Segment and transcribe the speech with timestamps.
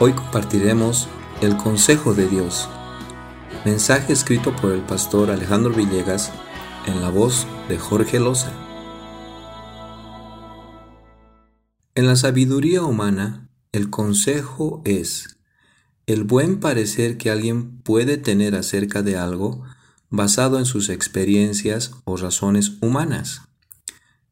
[0.00, 1.08] Hoy compartiremos
[1.40, 2.68] el consejo de Dios,
[3.64, 6.30] mensaje escrito por el pastor Alejandro Villegas
[6.86, 8.52] en la voz de Jorge Loza.
[11.96, 15.36] En la sabiduría humana, el consejo es
[16.06, 19.64] el buen parecer que alguien puede tener acerca de algo
[20.10, 23.48] basado en sus experiencias o razones humanas.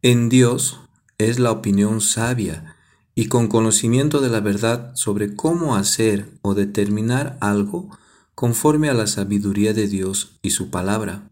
[0.00, 0.80] En Dios
[1.18, 2.75] es la opinión sabia
[3.18, 7.88] y con conocimiento de la verdad sobre cómo hacer o determinar algo
[8.34, 11.30] conforme a la sabiduría de Dios y su palabra.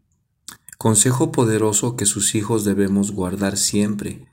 [0.79, 4.27] Consejo poderoso que sus hijos debemos guardar siempre,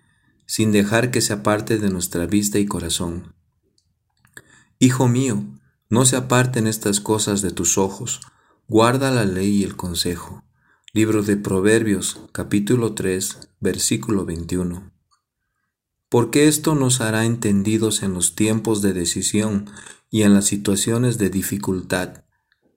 [0.45, 3.35] sin dejar que se aparte de nuestra vista y corazón.
[4.79, 5.43] Hijo mío,
[5.89, 8.21] no se aparten estas cosas de tus ojos,
[8.69, 10.45] guarda la ley y el consejo.
[10.93, 15.00] Libro de Proverbios, capítulo 3, versículo 21
[16.11, 19.69] porque esto nos hará entendidos en los tiempos de decisión
[20.09, 22.25] y en las situaciones de dificultad,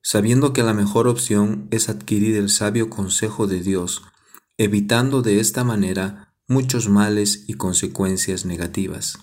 [0.02, 4.04] sabiendo que la mejor opción es adquirir el sabio consejo de Dios,
[4.56, 9.18] evitando de esta manera muchos males y consecuencias negativas.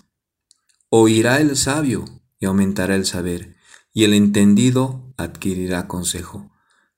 [0.89, 2.03] Oirá el sabio
[2.37, 3.55] y aumentará el saber,
[3.93, 6.51] y el entendido adquirirá consejo.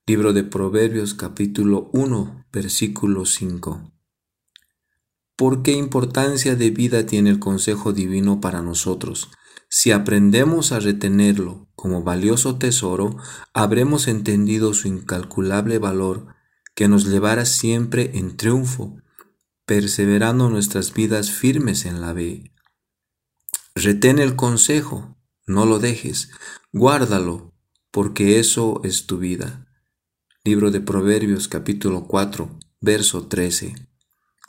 [0.08, 3.94] Libro de Proverbios capítulo 1 versículo 5.
[5.36, 9.32] ¿Por qué importancia de vida tiene el consejo divino para nosotros?
[9.68, 13.18] Si aprendemos a retenerlo como valioso tesoro,
[13.54, 16.28] habremos entendido su incalculable valor
[16.76, 18.98] que nos llevará siempre en triunfo,
[19.66, 22.54] perseverando nuestras vidas firmes en la fe.
[23.74, 25.18] Retén el consejo,
[25.48, 26.30] no lo dejes,
[26.72, 27.56] guárdalo,
[27.90, 29.66] porque eso es tu vida.
[30.44, 33.93] Libro de Proverbios capítulo 4, verso 13.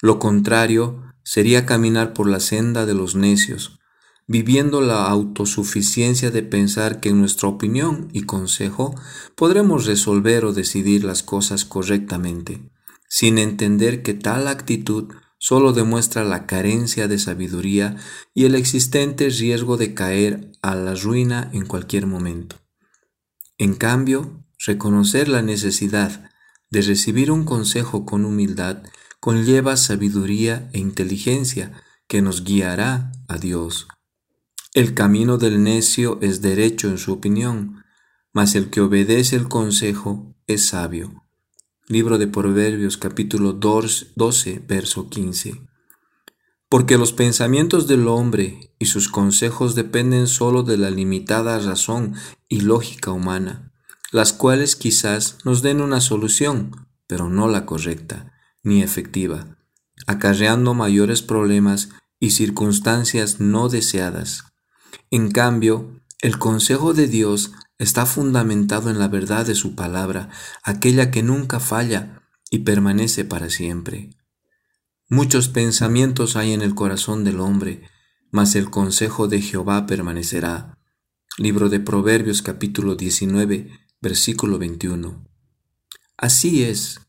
[0.00, 3.80] Lo contrario sería caminar por la senda de los necios,
[4.26, 8.94] viviendo la autosuficiencia de pensar que en nuestra opinión y consejo
[9.36, 12.70] podremos resolver o decidir las cosas correctamente,
[13.08, 17.96] sin entender que tal actitud solo demuestra la carencia de sabiduría
[18.32, 22.56] y el existente riesgo de caer a la ruina en cualquier momento.
[23.58, 26.30] En cambio, reconocer la necesidad
[26.70, 28.82] de recibir un consejo con humildad
[29.24, 31.72] conlleva sabiduría e inteligencia
[32.06, 33.88] que nos guiará a Dios.
[34.74, 37.82] El camino del necio es derecho en su opinión,
[38.34, 41.24] mas el que obedece el consejo es sabio.
[41.88, 45.58] Libro de Proverbios capítulo 12, verso 15.
[46.68, 52.12] Porque los pensamientos del hombre y sus consejos dependen sólo de la limitada razón
[52.50, 53.72] y lógica humana,
[54.12, 58.33] las cuales quizás nos den una solución, pero no la correcta
[58.64, 59.58] ni efectiva,
[60.06, 64.44] acarreando mayores problemas y circunstancias no deseadas.
[65.10, 70.30] En cambio, el consejo de Dios está fundamentado en la verdad de su palabra,
[70.62, 74.10] aquella que nunca falla y permanece para siempre.
[75.08, 77.82] Muchos pensamientos hay en el corazón del hombre,
[78.30, 80.78] mas el consejo de Jehová permanecerá.
[81.36, 83.70] Libro de Proverbios capítulo 19,
[84.00, 85.28] versículo 21.
[86.16, 87.00] Así es,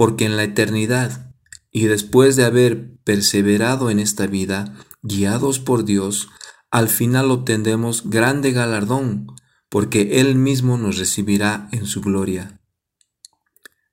[0.00, 1.34] porque en la eternidad
[1.70, 6.30] y después de haber perseverado en esta vida, guiados por Dios,
[6.70, 9.26] al final obtendremos grande galardón,
[9.68, 12.62] porque Él mismo nos recibirá en su gloria.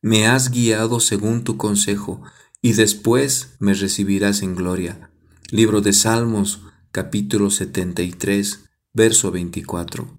[0.01, 2.23] Me has guiado según tu consejo,
[2.61, 5.11] y después me recibirás en gloria.
[5.51, 6.61] Libro de Salmos,
[6.93, 10.17] capítulo 73, verso 24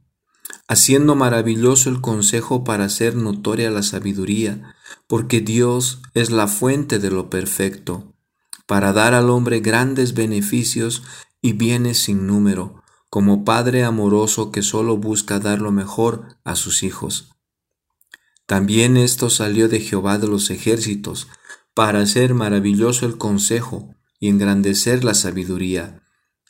[0.68, 4.74] haciendo maravilloso el consejo para hacer notoria la sabiduría,
[5.06, 8.14] porque Dios es la fuente de lo perfecto,
[8.66, 11.02] para dar al hombre grandes beneficios
[11.40, 16.82] y bienes sin número, como Padre amoroso que solo busca dar lo mejor a sus
[16.82, 17.30] hijos.
[18.46, 21.28] También esto salió de Jehová de los ejércitos,
[21.74, 26.02] para hacer maravilloso el consejo y engrandecer la sabiduría.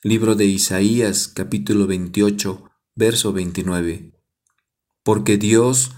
[0.02, 2.64] Libro de Isaías capítulo 28
[2.94, 4.12] verso 29.
[5.02, 5.92] Porque Dios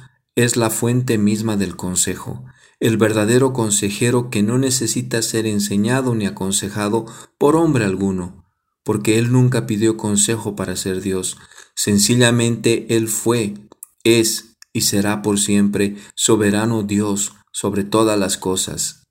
[0.44, 2.44] es la fuente misma del consejo,
[2.78, 7.06] el verdadero consejero que no necesita ser enseñado ni aconsejado
[7.38, 8.46] por hombre alguno,
[8.82, 11.37] porque Él nunca pidió consejo para ser Dios,
[11.75, 13.54] sencillamente Él fue,
[14.04, 19.08] es y será por siempre soberano Dios sobre todas las cosas.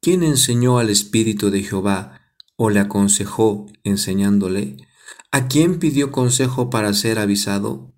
[0.00, 2.20] ¿Quién enseñó al Espíritu de Jehová
[2.56, 4.76] o le aconsejó enseñándole?
[5.30, 7.94] ¿A quién pidió consejo para ser avisado?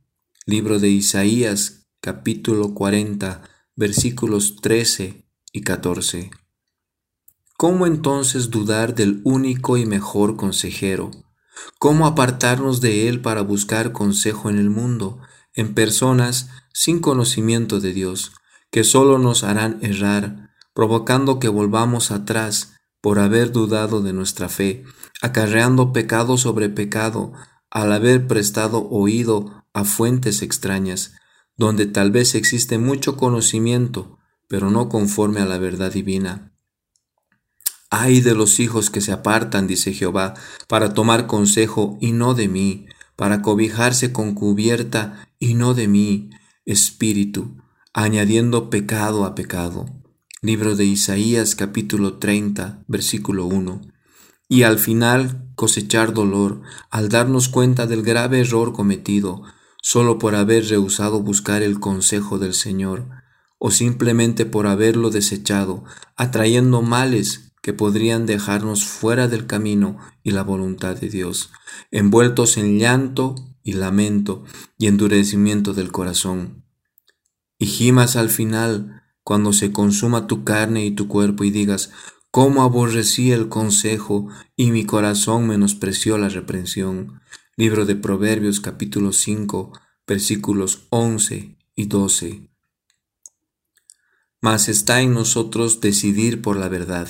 [0.46, 3.40] Libro de Isaías, capítulo 40,
[3.76, 6.30] versículos 13 y 14.
[7.56, 11.12] ¿Cómo entonces dudar del único y mejor consejero,
[11.78, 15.18] ¿Cómo apartarnos de él para buscar consejo en el mundo,
[15.54, 18.32] en personas sin conocimiento de Dios,
[18.70, 24.84] que solo nos harán errar, provocando que volvamos atrás por haber dudado de nuestra fe,
[25.22, 27.32] acarreando pecado sobre pecado,
[27.70, 31.14] al haber prestado oído a fuentes extrañas,
[31.56, 34.18] donde tal vez existe mucho conocimiento,
[34.48, 36.52] pero no conforme a la verdad divina.
[37.90, 40.34] Ay de los hijos que se apartan, dice Jehová,
[40.68, 42.86] para tomar consejo y no de mí,
[43.16, 46.30] para cobijarse con cubierta y no de mí,
[46.64, 47.56] espíritu,
[47.92, 49.86] añadiendo pecado a pecado.
[50.42, 53.80] Libro de Isaías capítulo 30, versículo 1.
[54.48, 59.42] Y al final cosechar dolor al darnos cuenta del grave error cometido,
[59.86, 63.06] solo por haber rehusado buscar el consejo del Señor,
[63.58, 65.84] o simplemente por haberlo desechado,
[66.16, 71.50] atrayendo males que podrían dejarnos fuera del camino y la voluntad de Dios,
[71.90, 74.44] envueltos en llanto y lamento
[74.78, 76.64] y endurecimiento del corazón.
[77.58, 81.90] Y gimas al final, cuando se consuma tu carne y tu cuerpo y digas,
[82.30, 87.20] cómo aborrecí el consejo y mi corazón menospreció la reprensión.
[87.56, 89.72] Libro de Proverbios capítulo 5
[90.06, 92.48] versículos 11 y 12.
[94.40, 97.08] Mas está en nosotros decidir por la verdad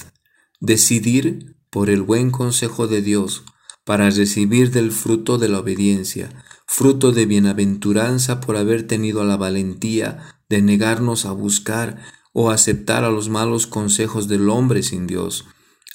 [0.61, 3.45] decidir por el buen consejo de Dios
[3.85, 6.31] para recibir del fruto de la obediencia,
[6.67, 12.03] fruto de bienaventuranza por haber tenido la valentía de negarnos a buscar
[12.33, 15.45] o aceptar a los malos consejos del hombre sin Dios,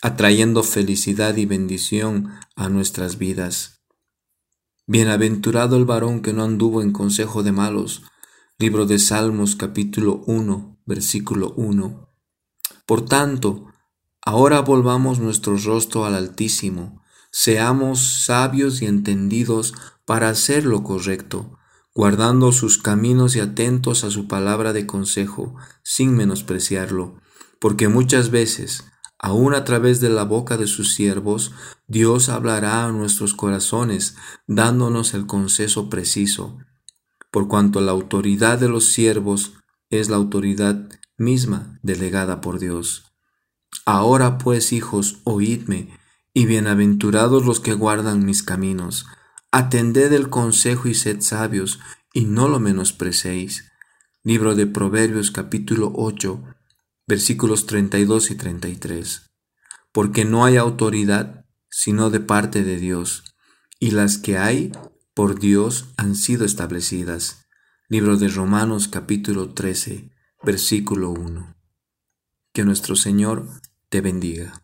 [0.02, 3.79] atrayendo felicidad y bendición a nuestras vidas.
[4.92, 8.02] Bienaventurado el varón que no anduvo en consejo de malos.
[8.58, 12.10] Libro de Salmos capítulo 1, versículo 1.
[12.88, 13.68] Por tanto,
[14.26, 19.76] Ahora volvamos nuestro rostro al Altísimo, seamos sabios y entendidos
[20.06, 21.60] para hacer lo correcto,
[21.94, 27.22] guardando sus caminos y atentos a su palabra de consejo, sin menospreciarlo,
[27.60, 28.86] porque muchas veces,
[29.20, 31.52] aun a través de la boca de sus siervos,
[31.90, 34.16] Dios hablará a nuestros corazones,
[34.46, 36.60] dándonos el consejo preciso,
[37.32, 39.54] por cuanto la autoridad de los siervos
[39.90, 40.88] es la autoridad
[41.18, 43.12] misma delegada por Dios.
[43.86, 45.98] Ahora pues, hijos, oídme,
[46.32, 49.08] y bienaventurados los que guardan mis caminos.
[49.52, 51.80] Atended el consejo y sed sabios,
[52.14, 53.72] y no lo menosprecéis.
[54.22, 56.44] Libro de Proverbios capítulo 8,
[57.08, 59.32] versículos 32 y 33.
[59.92, 63.36] Porque no hay autoridad sino de parte de Dios,
[63.80, 64.72] y las que hay
[65.14, 67.46] por Dios han sido establecidas.
[67.88, 70.12] Libro de Romanos capítulo 13,
[70.44, 71.56] versículo 1.
[72.54, 73.48] Que nuestro Señor
[73.90, 74.64] te bendiga.